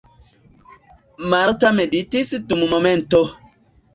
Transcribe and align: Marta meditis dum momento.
Marta 1.33 1.69
meditis 1.81 2.33
dum 2.53 2.65
momento. 2.75 3.23